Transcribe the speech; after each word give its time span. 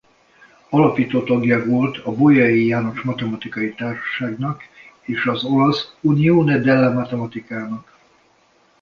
Alapító 0.69 1.23
tagja 1.23 1.65
volt 1.65 1.97
a 1.97 2.11
Bolyai 2.11 2.65
János 2.65 3.01
Matematikai 3.01 3.73
Társaságnak 3.73 4.63
és 5.01 5.25
az 5.25 5.43
olasz 5.43 5.93
Unione 6.01 6.59
della 6.59 6.93
Matematicá-nak. 6.93 7.97